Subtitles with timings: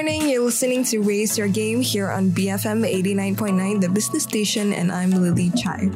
[0.00, 0.30] Morning.
[0.30, 5.10] You're listening to Raise Your Game here on BFM 89.9, the business station, and I'm
[5.10, 5.90] Lily Chai.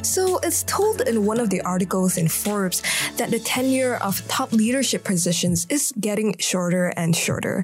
[0.00, 2.80] So, it's told in one of the articles in Forbes
[3.18, 7.62] that the tenure of top leadership positions is getting shorter and shorter.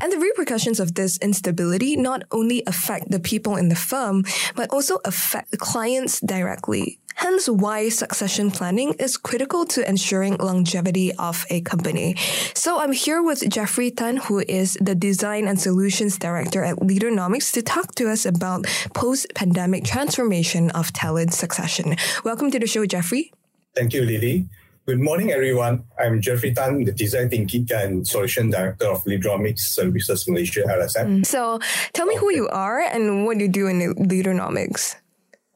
[0.00, 4.24] And the repercussions of this instability not only affect the people in the firm,
[4.54, 6.98] but also affect clients directly.
[7.16, 12.14] Hence why succession planning is critical to ensuring longevity of a company.
[12.52, 17.52] So I'm here with Jeffrey Tan, who is the Design and Solutions Director at Leaderonomics
[17.54, 21.96] to talk to us about post-pandemic transformation of talent succession.
[22.22, 23.32] Welcome to the show, Jeffrey.
[23.74, 24.48] Thank you, Lily.
[24.84, 25.84] Good morning, everyone.
[25.98, 31.24] I'm Jeffrey Tan, the Design Thinking and Solution Director of Leaderonomics Services Malaysia LSM.
[31.24, 31.60] So
[31.94, 34.96] tell me who you are and what you do in Leaderonomics.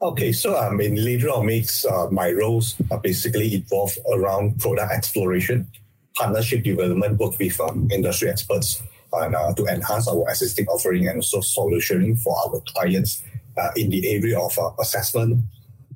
[0.01, 5.67] Okay, so um, in Leaderonomics, uh, my roles are basically involved around product exploration,
[6.15, 8.81] partnership development, work with um, industry experts
[9.13, 13.21] and, uh, to enhance our existing offering and also solutioning for our clients
[13.59, 15.39] uh, in the area of uh, assessment,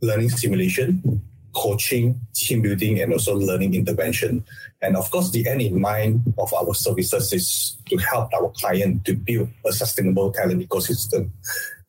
[0.04, 1.20] learning simulation,
[1.56, 4.46] coaching, team building, and also learning intervention.
[4.84, 9.04] And of course, the end in mind of our services is to help our client
[9.06, 11.32] to build a sustainable talent ecosystem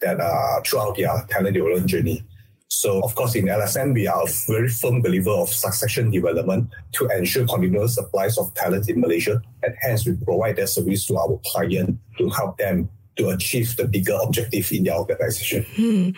[0.01, 2.25] that are throughout their talent development journey.
[2.69, 7.09] So, of course, in LSM, we are a very firm believer of succession development to
[7.09, 11.41] ensure continuous supplies of talent in Malaysia, and hence we provide that service to our
[11.47, 15.65] client to help them to achieve the bigger objective in their organization.
[15.75, 16.11] Hmm.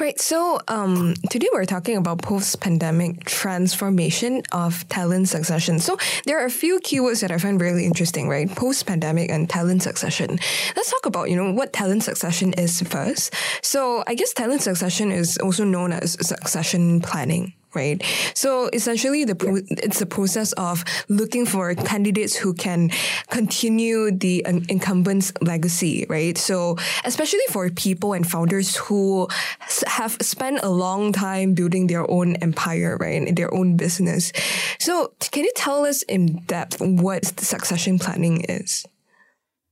[0.00, 0.20] Right.
[0.20, 5.78] So um, today we're talking about post-pandemic transformation of talent succession.
[5.78, 8.50] So there are a few keywords that I find really interesting, right?
[8.50, 10.38] Post-pandemic and talent succession.
[10.76, 13.34] Let's talk about, you know, what talent succession is first.
[13.62, 18.02] So I guess talent succession is also known as succession planning right?
[18.34, 22.90] So essentially, the pro- it's a process of looking for candidates who can
[23.30, 26.36] continue the incumbent's legacy, right?
[26.36, 29.28] So especially for people and founders who
[29.86, 34.32] have spent a long time building their own empire, right, their own business.
[34.78, 38.84] So can you tell us in depth what succession planning is?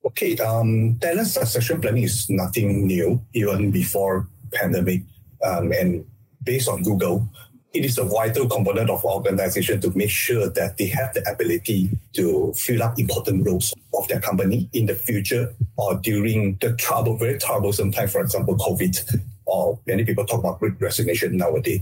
[0.05, 5.03] Okay, um, talent succession planning is nothing new, even before pandemic,
[5.45, 6.07] um, and
[6.43, 7.29] based on Google,
[7.73, 11.29] it is a vital component of our organization to make sure that they have the
[11.31, 16.75] ability to fill up important roles of their company in the future or during the
[16.75, 21.81] trouble, very troublesome time, for example, COVID, or many people talk about great resignation nowadays.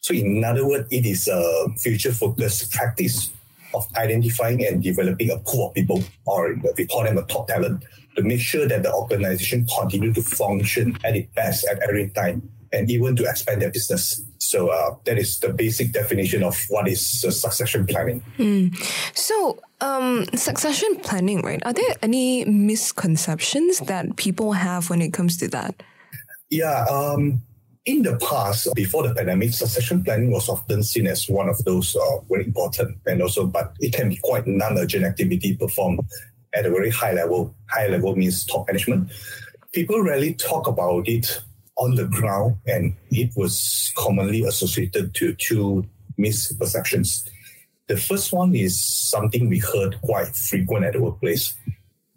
[0.00, 3.30] So in other words, it is a future focused practice
[3.74, 7.84] of identifying and developing a pool of people, or we call them a top talent,
[8.16, 12.48] to make sure that the organization continue to function at its best at every time
[12.72, 14.22] and even to expand their business.
[14.48, 18.22] So uh, that is the basic definition of what is uh, succession planning.
[18.38, 18.74] Mm.
[19.14, 21.60] So um, succession planning, right?
[21.66, 25.82] Are there any misconceptions that people have when it comes to that?
[26.48, 26.86] Yeah.
[26.88, 27.42] Um,
[27.84, 31.94] in the past, before the pandemic, succession planning was often seen as one of those
[31.94, 36.00] uh, very important and also, but it can be quite non-urgent activity performed
[36.54, 37.54] at a very high level.
[37.68, 39.12] High level means top management.
[39.72, 41.38] People rarely talk about it
[41.78, 45.86] on the ground, and it was commonly associated to two
[46.18, 47.28] misperceptions.
[47.86, 51.54] The first one is something we heard quite frequent at the workplace.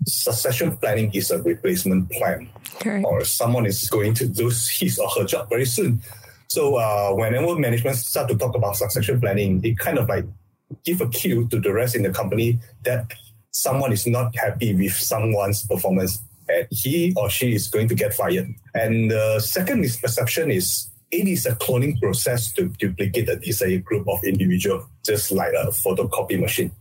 [0.05, 3.03] Succession planning is a replacement plan, okay.
[3.03, 6.01] or someone is going to lose his or her job very soon.
[6.47, 10.25] So uh, whenever management start to talk about succession planning, it kind of like
[10.83, 13.13] give a cue to the rest in the company that
[13.51, 16.21] someone is not happy with someone's performance
[16.51, 18.53] and he or she is going to get fired.
[18.73, 24.07] And the second misperception is it is a cloning process to duplicate a desired group
[24.07, 26.71] of individuals, just like a photocopy machine.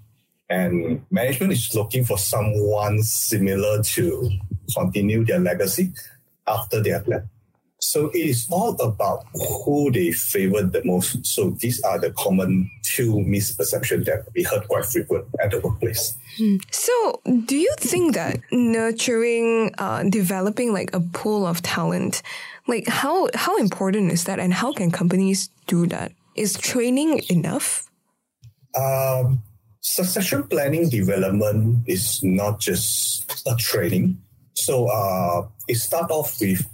[0.48, 4.30] And management is looking for someone similar to
[4.76, 5.92] continue their legacy
[6.46, 7.26] after they have left.
[7.80, 11.24] So it is all about who they favor the most.
[11.26, 16.14] So these are the common two misperceptions that we heard quite frequent at the workplace.
[16.36, 16.56] Hmm.
[16.70, 22.22] So do you think that nurturing, uh, developing like a pool of talent,
[22.68, 26.12] like how how important is that, and how can companies do that?
[26.36, 27.90] Is training enough?
[28.76, 29.42] Um,
[29.80, 34.20] succession planning development is not just a training.
[34.54, 36.66] So uh, it start off with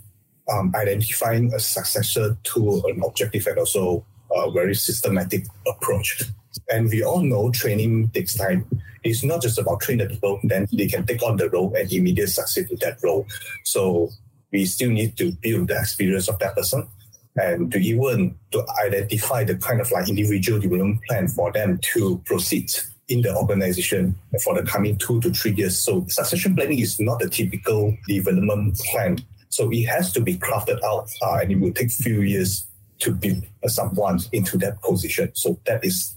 [0.51, 4.05] um, identifying a successor to an objective and also
[4.35, 6.23] a very systematic approach.
[6.71, 8.67] And we all know training takes time.
[9.05, 11.93] It's not just about training the people, then they can take on the role and
[11.93, 13.27] immediately succeed in that role.
[13.65, 14.11] So
[14.53, 16.89] we still need to build the experience of that person
[17.37, 22.21] and to even to identify the kind of like individual development plan for them to
[22.25, 22.71] proceed
[23.09, 25.79] in the organization for the coming two to three years.
[25.79, 29.19] So succession planning is not a typical development plan.
[29.49, 32.67] So it has to be crafted out uh, and it will take few years
[32.99, 35.31] to build someone into that position.
[35.35, 36.15] So that is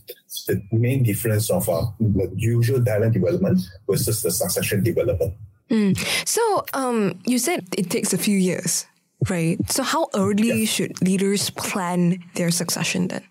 [0.48, 5.34] the main difference of uh, the usual talent development versus the succession development.
[5.70, 5.98] Mm.
[6.28, 8.86] So um, you said it takes a few years,
[9.30, 9.60] right?
[9.72, 13.24] So how early should leaders plan their succession then?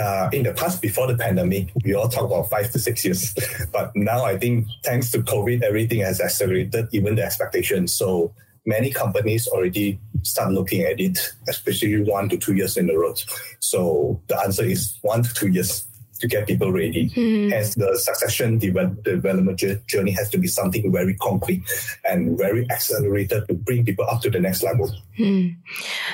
[0.00, 3.32] Uh, in the past, before the pandemic, we all talk about five to six years.
[3.72, 7.94] but now I think thanks to COVID, everything has accelerated, even the expectations.
[7.94, 8.34] So
[8.66, 11.18] many companies already start looking at it,
[11.48, 13.22] especially one to two years in the road.
[13.60, 15.86] So the answer is one to two years
[16.20, 17.10] to get people ready.
[17.10, 17.50] Mm.
[17.50, 21.62] Hence, the succession development journey has to be something very concrete
[22.08, 24.90] and very accelerated to bring people up to the next level.
[25.18, 25.56] Mm.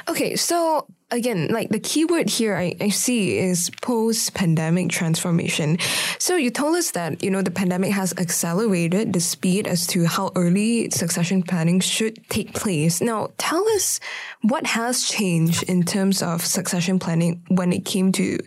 [0.09, 5.79] Okay, so again, like the keyword here I, I see is post pandemic transformation.
[6.19, 10.07] So you told us that, you know, the pandemic has accelerated the speed as to
[10.07, 13.01] how early succession planning should take place.
[13.01, 14.01] Now, tell us
[14.43, 18.39] what has changed in terms of succession planning when it came to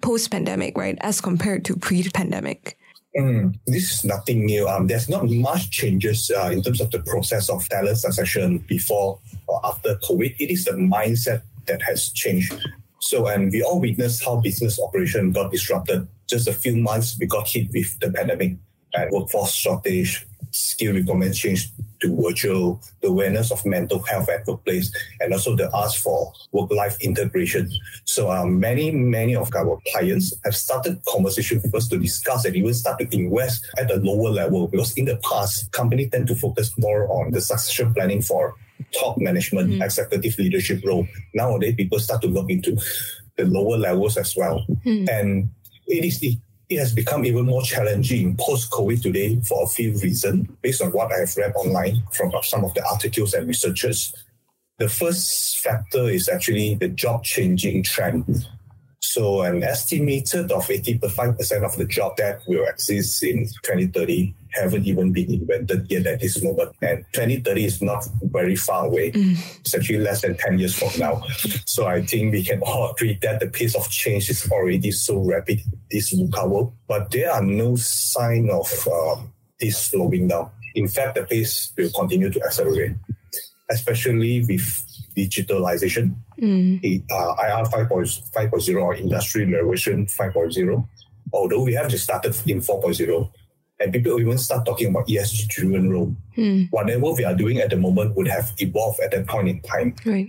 [0.00, 2.78] post pandemic, right, as compared to pre pandemic.
[3.16, 4.68] Mm, this is nothing new.
[4.68, 9.18] Um, there's not much changes uh, in terms of the process of talent succession before
[9.46, 10.36] or after COVID.
[10.38, 12.52] It is the mindset that has changed.
[13.00, 16.08] So, and we all witnessed how business operation got disrupted.
[16.28, 18.56] Just a few months, we got hit with the pandemic
[18.94, 24.90] and workforce shortage, skill requirements changed to virtual, the awareness of mental health at workplace,
[25.20, 27.70] and also the ask for work-life integration.
[28.04, 32.56] So um, many, many of our clients have started conversation with us to discuss and
[32.56, 36.36] even start to invest at a lower level because in the past, companies tend to
[36.36, 38.54] focus more on the succession planning for
[38.92, 39.84] top management, mm.
[39.84, 41.06] executive leadership role.
[41.34, 42.76] Nowadays, people start to look into
[43.36, 44.64] the lower levels as well.
[44.84, 45.08] Mm.
[45.08, 45.50] And
[45.86, 46.22] it is
[46.68, 50.92] it has become even more challenging post COVID today for a few reasons, based on
[50.92, 54.12] what I have read online from some of the articles and researchers.
[54.78, 58.46] The first factor is actually the job changing trend.
[59.10, 65.12] So, an estimated of 85% of the job that will exist in 2030 haven't even
[65.12, 66.76] been invented yet at this moment.
[66.82, 69.12] And 2030 is not very far away.
[69.12, 69.60] Mm.
[69.60, 71.22] It's actually less than 10 years from now.
[71.64, 75.20] So I think we can all agree that the pace of change is already so
[75.20, 75.60] rapid,
[75.90, 76.70] this recover.
[76.86, 80.50] But there are no sign of um, this slowing down.
[80.74, 82.92] In fact, the pace will continue to accelerate,
[83.70, 84.84] especially with
[85.16, 87.04] digitalization, mm.
[87.10, 90.88] uh, IR 5.0 or Industry Revolution 5.0.
[91.32, 93.30] Although we have just started in 4.0,
[93.80, 96.14] and people even start talking about ESG driven role.
[96.34, 96.64] Hmm.
[96.70, 99.94] Whatever we are doing at the moment would have evolved at that point in time.
[100.04, 100.28] Right.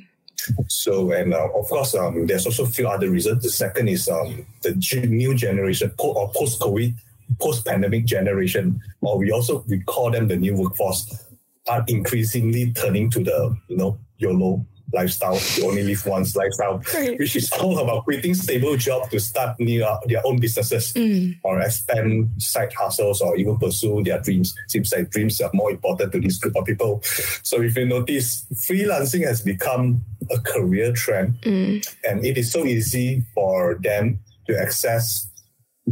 [0.68, 3.44] So, and uh, of course, um, there's also a few other reasons.
[3.44, 4.74] The second is um, the
[5.10, 6.94] new generation, or post COVID,
[7.40, 11.26] post pandemic generation, or we also we call them the new workforce,
[11.68, 15.40] are increasingly turning to the you know YOLO lifestyle.
[15.56, 17.18] You only live once lifestyle, right.
[17.18, 21.38] which is all about quitting stable job to start new, uh, their own businesses mm.
[21.44, 24.56] or expand side hustles or even pursue their dreams.
[24.68, 27.02] Seems like dreams are more important to this group of people.
[27.44, 31.96] So if you notice, freelancing has become a career trend mm.
[32.08, 35.28] and it is so easy for them to access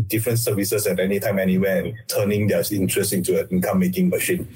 [0.08, 4.48] different services at any time, anywhere, and turning their interest into an income making machine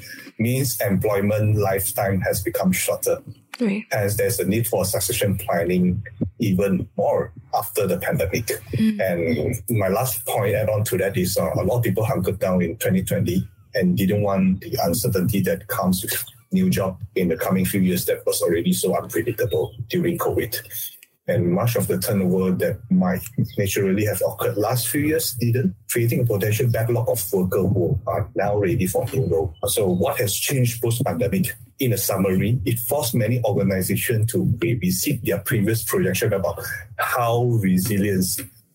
[0.41, 3.21] means employment lifetime has become shorter.
[3.59, 3.85] Right.
[3.91, 6.03] Hence, there's a need for succession planning
[6.39, 8.47] even more after the pandemic.
[8.73, 8.99] Mm.
[8.99, 12.39] And my last point add on to that is uh, a lot of people hunkered
[12.39, 17.37] down in 2020 and didn't want the uncertainty that comes with new job in the
[17.37, 20.59] coming few years that was already so unpredictable during COVID
[21.31, 23.21] and much of the turnover that might
[23.57, 28.29] naturally have occurred last few years didn't, creating a potential backlog of workers who are
[28.35, 29.55] now ready for new role.
[29.65, 31.53] So what has changed post-pandemic?
[31.79, 36.59] In a summary, it forced many organizations to revisit their previous projection about
[36.97, 38.25] how resilient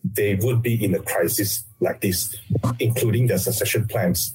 [0.02, 2.34] they would be in a crisis like this,
[2.80, 4.34] including their succession plans.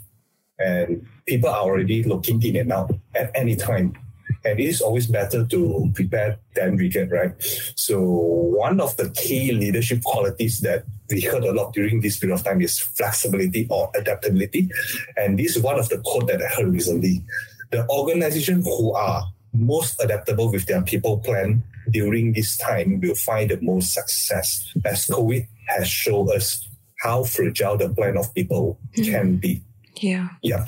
[0.57, 3.97] And people are already looking in and out at any time
[4.43, 7.31] and it is always better to prepare than regret, right?
[7.75, 12.35] So one of the key leadership qualities that we heard a lot during this period
[12.35, 14.69] of time is flexibility or adaptability.
[15.17, 17.23] And this is one of the quote that I heard recently.
[17.71, 23.49] The organization who are most adaptable with their people plan during this time will find
[23.51, 26.67] the most success as COVID has shown us
[26.99, 29.11] how fragile the plan of people mm-hmm.
[29.11, 29.61] can be.
[29.97, 30.29] Yeah.
[30.41, 30.65] Yeah.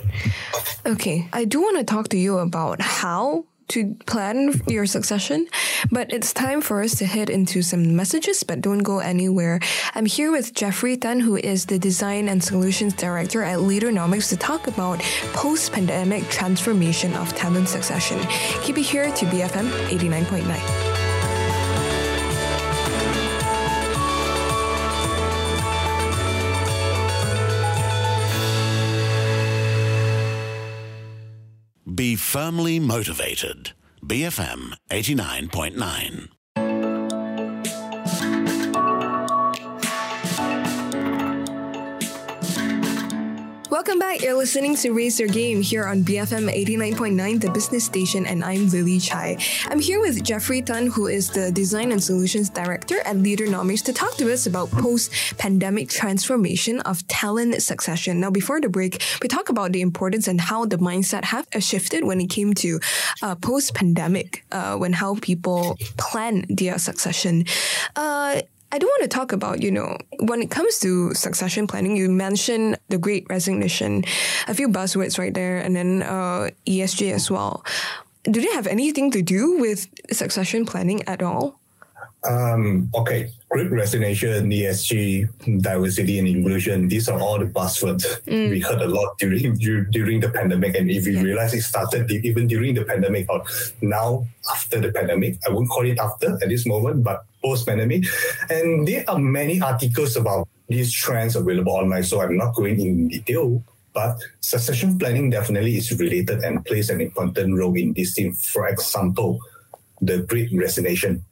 [0.85, 1.27] Okay.
[1.31, 5.47] I do want to talk to you about how to plan your succession.
[5.91, 9.59] But it's time for us to head into some messages, but don't go anywhere.
[9.95, 14.37] I'm here with Jeffrey Tan, who is the Design and Solutions Director at Leaderonomics to
[14.37, 14.99] talk about
[15.33, 18.19] post-pandemic transformation of talent succession.
[18.61, 20.92] Keep it here to BFM 89.9.
[32.15, 33.71] Firmly motivated.
[34.03, 36.32] BFM 89.9.
[43.73, 44.21] Welcome back.
[44.21, 48.69] You're listening to Raise Your Game here on BFM 89.9, the business station, and I'm
[48.69, 49.35] Lily Chai.
[49.65, 53.81] I'm here with Jeffrey Tan, who is the Design and Solutions Director at Leader Leaderonomics,
[53.85, 58.19] to talk to us about post pandemic transformation of talent succession.
[58.19, 62.05] Now, before the break, we talk about the importance and how the mindset have shifted
[62.05, 62.79] when it came to
[63.23, 67.45] uh, post pandemic, uh, when how people plan their succession.
[67.95, 71.95] Uh, I do want to talk about, you know, when it comes to succession planning,
[71.95, 74.03] you mentioned the great resignation,
[74.47, 77.63] a few buzzwords right there, and then uh, ESG as well.
[78.23, 81.59] Do they have anything to do with succession planning at all?
[82.25, 86.87] Um, okay, great resignation, ESG, diversity and inclusion.
[86.87, 88.49] These are all the buzzwords mm.
[88.49, 89.55] we heard a lot during
[89.91, 90.75] during the pandemic.
[90.75, 91.21] And if you yeah.
[91.21, 93.43] realize it started even during the pandemic or
[93.81, 98.05] now after the pandemic, I won't call it after at this moment, but post pandemic.
[98.49, 103.09] And there are many articles about these trends available online, so I'm not going in
[103.09, 103.63] detail.
[103.93, 108.33] But succession planning definitely is related and plays an important role in this thing.
[108.33, 109.37] For example,
[110.01, 111.23] the great resignation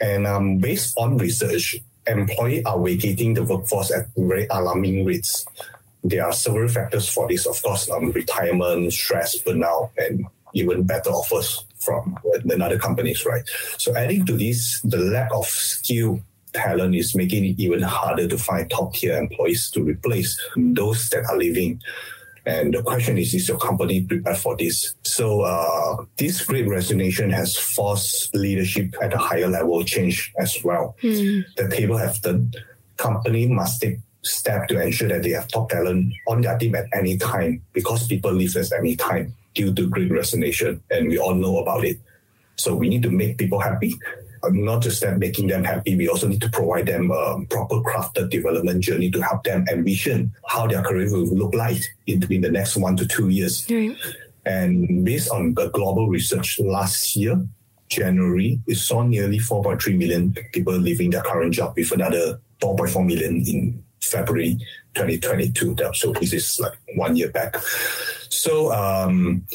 [0.00, 5.46] and um, based on research, employees are vacating the workforce at very alarming rates.
[6.02, 11.10] There are several factors for this, of course, um, retirement, stress, burnout, and even better
[11.10, 13.42] offers from another companies, right?
[13.78, 16.20] So adding to this, the lack of skill
[16.52, 21.24] talent is making it even harder to find top tier employees to replace those that
[21.26, 21.82] are leaving.
[22.46, 24.94] And the question is, is your company prepared for this?
[25.02, 30.96] So uh, this great resignation has forced leadership at a higher level change as well.
[31.02, 31.44] Mm.
[31.56, 32.52] The table have done.
[32.96, 36.86] Company must take step to ensure that they have top talent on their team at
[36.92, 41.34] any time because people leave at any time due to great resignation, and we all
[41.34, 41.98] know about it.
[42.56, 43.94] So we need to make people happy
[44.50, 48.30] not just that making them happy, we also need to provide them a proper crafted
[48.30, 52.50] development journey to help them envision how their career will look like in, in the
[52.50, 53.66] next one to two years.
[53.70, 53.96] Right.
[54.46, 57.46] And based on the global research last year,
[57.88, 63.44] January, it saw nearly 4.3 million people leaving their current job with another 4.4 million
[63.46, 64.58] in February
[64.94, 65.76] 2022.
[65.94, 67.56] So this is like one year back.
[68.28, 69.46] So um,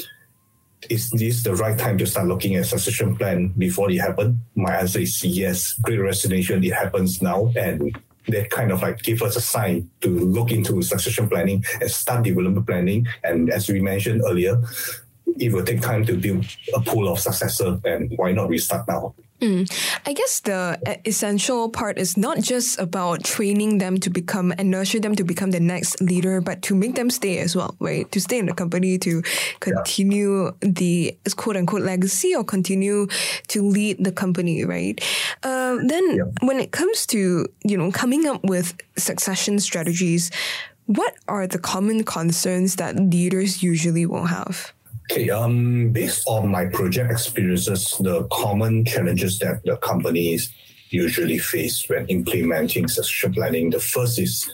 [0.89, 4.37] is this the right time to start looking at succession plan before it happens?
[4.55, 5.73] My answer is yes.
[5.73, 7.51] Great resignation, it happens now.
[7.55, 11.89] And that kind of like give us a sign to look into succession planning and
[11.89, 13.07] start development planning.
[13.23, 14.61] And as we mentioned earlier,
[15.37, 19.15] it will take time to build a pool of successor and why not restart now?
[19.41, 19.71] Mm.
[20.05, 24.99] I guess the essential part is not just about training them to become and nurture
[24.99, 28.09] them to become the next leader, but to make them stay as well, right?
[28.11, 29.23] To stay in the company, to
[29.59, 30.51] continue yeah.
[30.61, 33.07] the quote unquote legacy or continue
[33.47, 34.99] to lead the company, right?
[35.43, 36.23] Uh, then yeah.
[36.41, 40.31] when it comes to, you know, coming up with succession strategies,
[40.85, 44.73] what are the common concerns that leaders usually will have?
[45.11, 50.53] Okay, um, based on my project experiences, the common challenges that the companies
[50.91, 54.47] usually face when implementing succession planning, the first is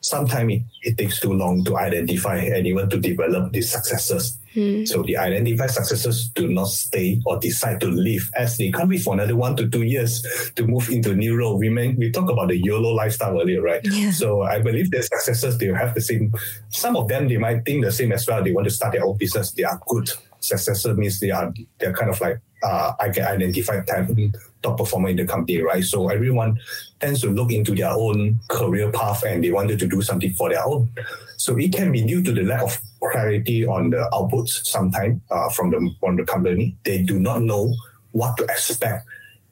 [0.00, 4.38] sometimes it, it, takes too long to identify and even to develop the successors.
[4.52, 4.84] Hmm.
[4.84, 9.02] So the identified successors do not stay or decide to leave as they can't wait
[9.02, 10.26] for another one to two years
[10.56, 11.58] to move into new role.
[11.58, 13.80] We may, we talked about the YOLO lifestyle earlier, right?
[13.84, 14.10] Yeah.
[14.10, 16.34] So I believe the successors they have the same.
[16.70, 18.42] Some of them they might think the same as well.
[18.42, 19.52] They want to start their own business.
[19.52, 20.10] They are good.
[20.40, 25.08] Successor means they are they're kind of like uh, I can identify talent top performer
[25.08, 25.84] in the company, right?
[25.84, 26.58] So everyone
[27.00, 30.50] tends to look into their own career path and they wanted to do something for
[30.50, 30.90] their own.
[31.36, 35.48] So it can be due to the lack of clarity on the outputs sometimes uh,
[35.50, 36.76] from the from the company.
[36.84, 37.74] They do not know
[38.12, 39.06] what to expect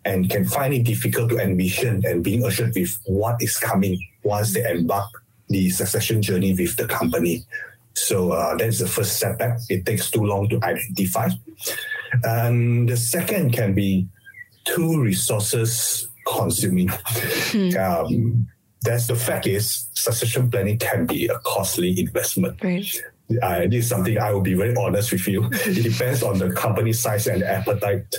[0.04, 4.54] and can find it difficult to envision and being assured with what is coming once
[4.54, 5.08] they embark
[5.48, 7.44] the succession journey with the company.
[7.94, 9.58] So uh, that's the first setback.
[9.68, 11.30] It takes too long to identify.
[12.22, 14.06] And the second can be
[14.74, 16.88] too resources consuming.
[16.88, 17.76] Hmm.
[17.76, 18.48] Um,
[18.82, 22.62] that's the fact is succession planning can be a costly investment.
[22.62, 23.02] Right.
[23.42, 25.48] Uh, this is something I will be very honest with you.
[25.52, 28.14] It depends on the company size and appetite.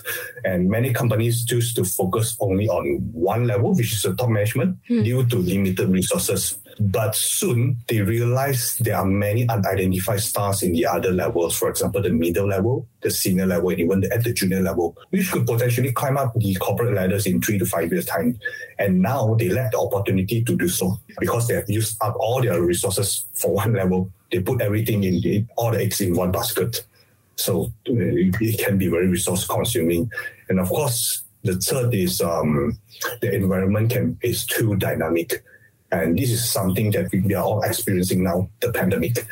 [0.45, 4.77] And many companies choose to focus only on one level, which is the top management,
[4.87, 6.59] due to limited resources.
[6.79, 11.57] But soon they realize there are many unidentified stars in the other levels.
[11.57, 14.95] For example, the middle level, the senior level, and even the, at the junior level,
[15.09, 18.39] which could potentially climb up the corporate ladders in three to five years' time.
[18.77, 22.41] And now they lack the opportunity to do so because they have used up all
[22.41, 24.11] their resources for one level.
[24.31, 26.85] They put everything in the, all the eggs in one basket.
[27.35, 27.93] So uh,
[28.41, 30.11] it can be very resource consuming.
[30.49, 32.77] And of course, the third is um,
[33.21, 35.43] the environment can is too dynamic.
[35.91, 39.25] And this is something that we are all experiencing now, the pandemic.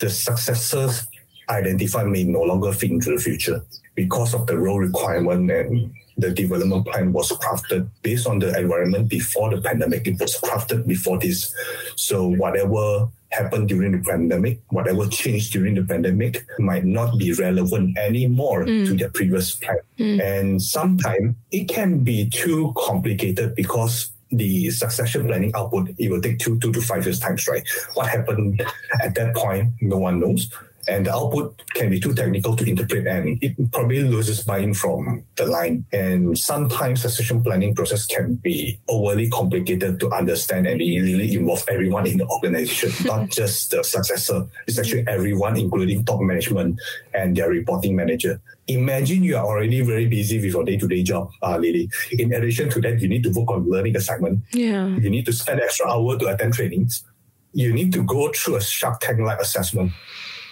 [0.00, 1.06] The successors
[1.48, 6.30] identified may no longer fit into the future because of the role requirement and the
[6.30, 10.06] development plan was crafted based on the environment before the pandemic.
[10.06, 11.52] It was crafted before this.
[11.96, 17.98] So whatever happened during the pandemic, whatever changed during the pandemic might not be relevant
[17.98, 18.86] anymore mm.
[18.86, 19.78] to their previous plan.
[19.98, 20.22] Mm.
[20.22, 26.38] And sometimes it can be too complicated because the succession planning output, it will take
[26.38, 27.66] two, two to five years times, right?
[27.94, 28.62] What happened
[29.02, 30.50] at that point, no one knows
[30.88, 35.24] and the output can be too technical to interpret and it probably loses buy-in from
[35.36, 40.80] the line and sometimes the succession planning process can be overly complicated to understand and
[40.80, 46.04] it really involve everyone in the organization not just the successor it's actually everyone including
[46.04, 46.78] top management
[47.14, 51.56] and their reporting manager imagine you are already very busy with your day-to-day job, uh,
[51.58, 51.90] Lily.
[52.12, 54.40] In addition to that, you need to work on learning assignment.
[54.52, 54.88] Yeah.
[54.88, 57.04] You need to spend extra hour to attend trainings.
[57.52, 59.92] You need to go through a Shark Tank-like assessment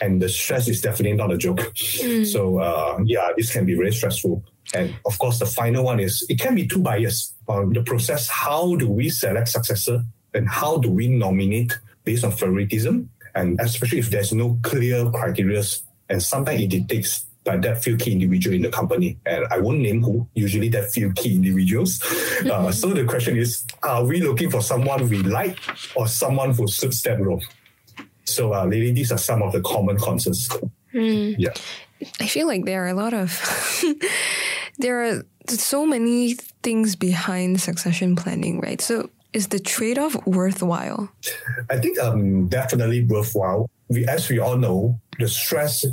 [0.03, 1.61] and the stress is definitely not a joke.
[1.61, 2.27] Mm.
[2.27, 4.45] So uh, yeah, this can be very stressful.
[4.75, 7.35] And of course, the final one is it can be too biased.
[7.49, 10.03] Um, the process, how do we select successor
[10.35, 13.09] and how do we nominate based on favoritism?
[13.35, 15.63] And especially if there's no clear criteria,
[16.09, 19.19] and sometimes it dictates by that few key individual in the company.
[19.25, 22.03] And I won't name who, usually that few key individuals.
[22.43, 25.59] Uh, so the question is, are we looking for someone we like
[25.95, 27.41] or someone who suits that role?
[28.25, 30.49] So, uh, Lily, these are some of the common concerns.
[30.95, 31.37] Mm.
[31.39, 31.53] Yeah.
[32.21, 33.41] I feel like there are a lot of,
[34.79, 38.81] there are so many things behind succession planning, right?
[38.81, 41.11] So, is the trade off worthwhile?
[41.71, 43.71] I think um, definitely worthwhile.
[43.89, 45.87] We, as we all know, the stress,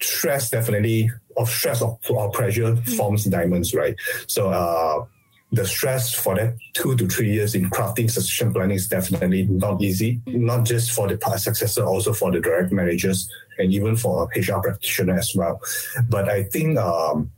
[0.00, 2.96] stress definitely of stress or, or pressure mm.
[2.96, 3.96] forms diamonds, right?
[4.26, 5.06] So, uh,
[5.52, 9.82] the stress for that two to three years in crafting succession planning is definitely not
[9.82, 14.40] easy, not just for the successor, also for the direct managers and even for a
[14.40, 15.60] HR practitioner as well.
[16.08, 17.30] But I think um,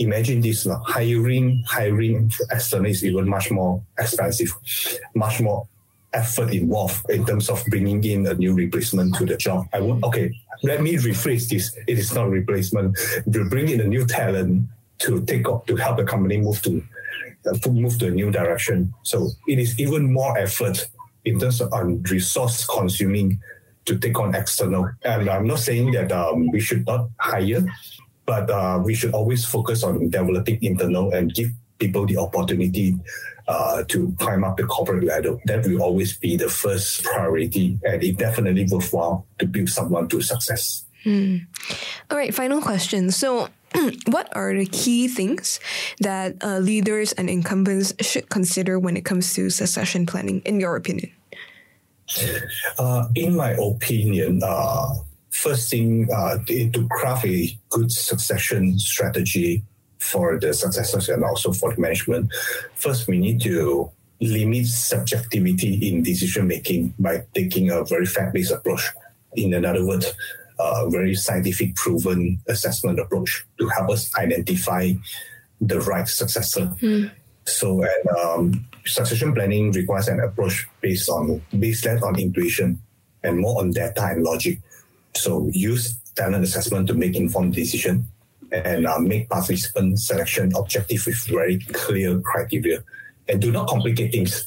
[0.00, 4.52] imagine this uh, hiring hiring externally is even much more expensive,
[5.14, 5.68] much more
[6.12, 9.66] effort involved in terms of bringing in a new replacement to the job.
[9.72, 10.34] I would okay.
[10.64, 11.74] Let me rephrase this.
[11.86, 12.98] It is not replacement.
[13.32, 14.66] To bring in a new talent
[14.98, 16.82] to take up to help the company move to
[17.70, 18.94] move to a new direction.
[19.02, 20.88] So it is even more effort
[21.24, 23.40] in terms of um, resource consuming
[23.86, 24.90] to take on external.
[25.02, 27.64] And I'm not saying that um, we should not hire,
[28.26, 32.96] but uh, we should always focus on developing internal and give people the opportunity
[33.48, 35.36] uh, to climb up the corporate ladder.
[35.46, 40.20] That will always be the first priority, and it definitely worthwhile to build someone to
[40.20, 40.84] success.
[41.02, 41.38] Hmm.
[42.10, 43.10] All right, final question.
[43.10, 43.48] So
[44.06, 45.60] what are the key things
[46.00, 50.76] that uh, leaders and incumbents should consider when it comes to succession planning, in your
[50.76, 51.10] opinion?
[52.78, 54.94] Uh, in my opinion, uh,
[55.30, 59.62] first thing uh, to craft a good succession strategy
[59.98, 62.32] for the successors and also for the management,
[62.74, 68.50] first we need to limit subjectivity in decision making by taking a very fact based
[68.50, 68.90] approach.
[69.36, 70.12] In another words,
[70.60, 74.92] a very scientific proven assessment approach to help us identify
[75.60, 76.72] the right successor.
[76.80, 77.10] Mm.
[77.44, 82.80] So, and um, succession planning requires an approach based on based less on intuition
[83.22, 84.60] and more on data and logic.
[85.14, 88.06] So, use talent assessment to make informed decision
[88.52, 92.82] and uh, make participant selection objective with very clear criteria.
[93.28, 94.44] And do not complicate things.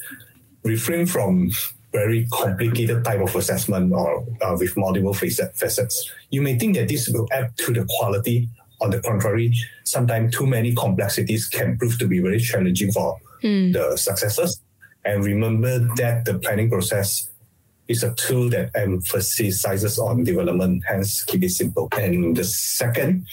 [0.62, 1.52] Refrain from
[1.94, 6.12] very complicated type of assessment or uh, with multiple facets.
[6.30, 8.48] You may think that this will add to the quality.
[8.80, 9.54] On the contrary,
[9.84, 13.72] sometimes too many complexities can prove to be very challenging for mm.
[13.72, 14.60] the successors.
[15.04, 17.30] And remember that the planning process
[17.86, 21.88] is a tool that emphasizes on development, hence keep it simple.
[21.96, 23.26] And the second,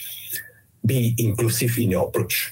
[0.85, 2.51] be inclusive in your approach,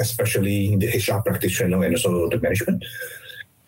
[0.00, 2.82] especially the HR practitioner and also the management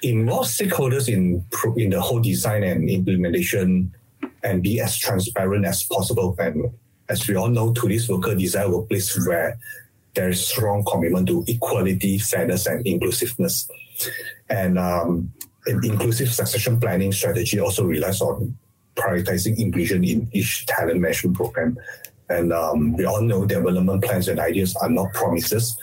[0.03, 1.45] involve stakeholders in
[1.77, 3.95] in the whole design and implementation
[4.43, 6.35] and be as transparent as possible.
[6.39, 6.71] And
[7.09, 9.59] as we all know, today's worker desire a workplace where
[10.15, 13.69] there is strong commitment to equality, fairness, and inclusiveness.
[14.49, 15.33] And um,
[15.67, 18.57] an inclusive succession planning strategy also relies on
[18.95, 21.77] prioritizing inclusion in each talent management program.
[22.29, 25.77] And um, we all know development plans and ideas are not promises,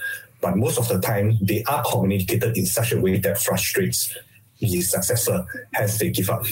[0.44, 4.14] but most of the time they are communicated in such a way that frustrates
[4.60, 6.46] the successor, hence they give up.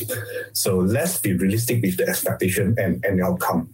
[0.54, 3.70] So let's be realistic with the expectation and, and the outcome.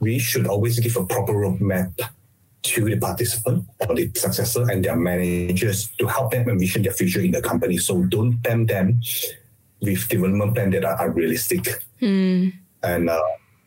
[0.00, 1.92] We should always give a proper roadmap
[2.62, 7.20] to the participant or the successor and their managers to help them envision their future
[7.20, 7.76] in the company.
[7.76, 9.00] So don't tempt them
[9.80, 11.84] with development plans that are unrealistic.
[12.00, 12.52] Mm.
[12.82, 13.22] And uh,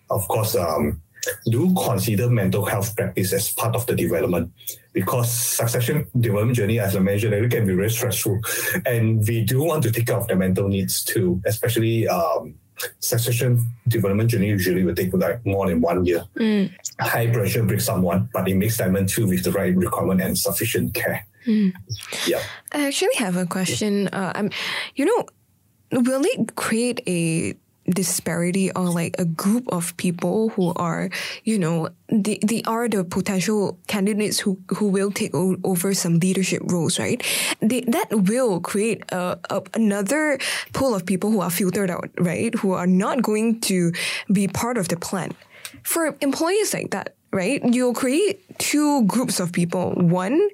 [0.09, 1.01] of course, um,
[1.49, 4.51] do consider mental health practice as part of the development
[4.93, 8.39] because succession development journey, as I mentioned, it can be very stressful.
[8.85, 12.55] And we do want to take care of the mental needs too, especially um,
[12.99, 16.25] succession development journey usually will take like more than one year.
[16.35, 16.73] Mm.
[16.99, 20.93] High pressure breaks someone, but it makes diamond too with the right requirement and sufficient
[20.93, 21.25] care.
[21.45, 21.73] Mm.
[22.25, 22.41] Yeah.
[22.71, 24.07] I actually have a question.
[24.09, 24.49] Uh, I'm,
[24.95, 25.25] you know,
[25.91, 27.55] will it create a
[27.89, 31.09] disparity or like a group of people who are,
[31.43, 36.19] you know, they, they are the potential candidates who, who will take o- over some
[36.19, 37.23] leadership roles, right?
[37.61, 40.39] They, that will create a, a, another
[40.73, 42.53] pool of people who are filtered out, right?
[42.55, 43.91] Who are not going to
[44.31, 45.33] be part of the plan.
[45.83, 47.61] For employees like that, right?
[47.63, 49.91] You'll create two groups of people.
[49.93, 50.49] One,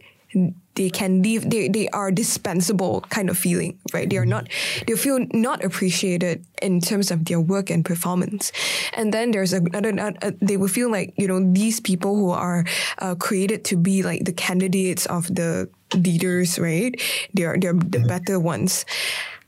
[0.76, 4.10] they can leave they, they are dispensable kind of feeling right?
[4.10, 4.50] They are not
[4.88, 8.52] they feel not appreciated in terms of their work and performance.
[8.94, 12.66] And then there's another uh, they will feel like you know these people who are
[13.00, 17.00] uh, created to be like the candidates of the leaders right?
[17.34, 18.86] They're they're the better ones.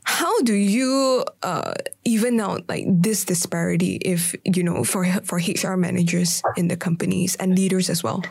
[0.04, 5.76] How do you uh, even out like this disparity if you know for for HR
[5.76, 8.22] managers in the companies and leaders as well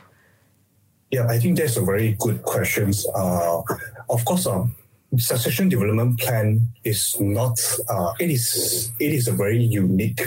[1.16, 2.92] yeah, I think that's a very good question.
[3.16, 3.62] Uh,
[4.10, 4.76] of course, um,
[5.18, 7.58] succession development plan is not.
[7.90, 8.92] Uh, it is.
[9.00, 10.22] It is a very unique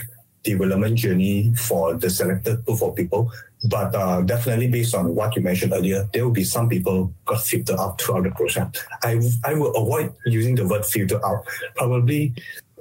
[0.45, 3.31] development journey for the selected group of people.
[3.69, 7.43] But uh, definitely, based on what you mentioned earlier, there will be some people got
[7.43, 8.69] filtered out throughout the process.
[9.03, 11.45] I I will avoid using the word filter out.
[11.77, 12.33] Probably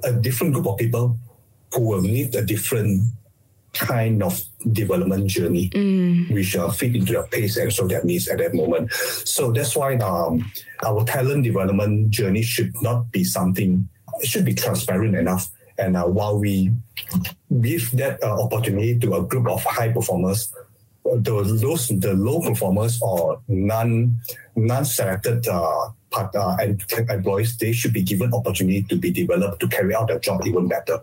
[0.02, 1.18] a different group of people
[1.74, 3.12] who will need a different
[3.74, 4.40] kind of
[4.72, 6.32] development journey, mm.
[6.32, 8.92] which uh, fit into their pace and so their needs at that moment.
[8.92, 10.50] So that's why um,
[10.84, 13.88] our talent development journey should not be something,
[14.20, 15.50] it should be transparent enough.
[15.78, 16.72] And uh, while we
[17.60, 20.52] give that uh, opportunity to a group of high performers,
[21.04, 24.18] the, those the low performers or non
[24.56, 29.60] non selected uh, part, uh, and employees, they should be given opportunity to be developed
[29.60, 31.00] to carry out their job even better.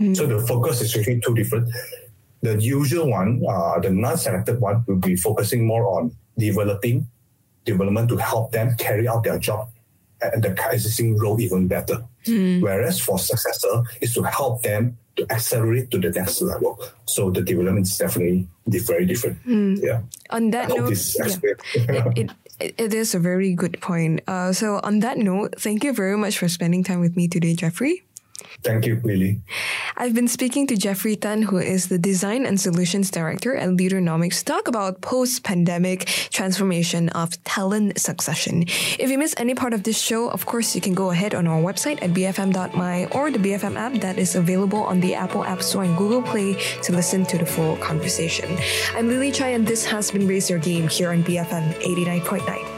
[0.00, 0.16] Mm.
[0.16, 1.70] So the focus is actually two different.
[2.42, 7.08] The usual one, uh, the non-selected one, will be focusing more on developing
[7.64, 9.68] development to help them carry out their job
[10.20, 12.04] and the existing role even better.
[12.26, 12.62] Mm.
[12.62, 16.78] Whereas for successor is to help them to accelerate to the next level.
[17.06, 19.44] So the development is definitely very different.
[19.46, 19.82] Mm.
[19.82, 20.00] Yeah.
[20.30, 24.20] On that note, yeah, it, it, it is a very good point.
[24.26, 27.54] Uh, so on that note, thank you very much for spending time with me today,
[27.54, 28.04] Jeffrey.
[28.62, 29.40] Thank you, Lily.
[30.00, 34.38] I've been speaking to Jeffrey Tan, who is the Design and Solutions Director at Leaderonomics,
[34.38, 38.62] to talk about post pandemic transformation of talent succession.
[38.96, 41.48] If you miss any part of this show, of course, you can go ahead on
[41.48, 45.62] our website at bfm.my or the BFM app that is available on the Apple App
[45.64, 48.56] Store and Google Play to listen to the full conversation.
[48.94, 52.77] I'm Lily Chai, and this has been Raise Your Game here on BFM 89.9.